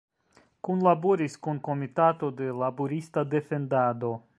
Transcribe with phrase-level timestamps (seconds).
[0.67, 4.15] Kunlaboris kun Komitato de Laborista Defendado.